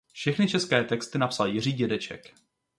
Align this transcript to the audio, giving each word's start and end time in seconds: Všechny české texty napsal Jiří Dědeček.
Všechny 0.13 0.47
české 0.47 0.83
texty 0.83 1.17
napsal 1.17 1.47
Jiří 1.47 1.71
Dědeček. 1.71 2.33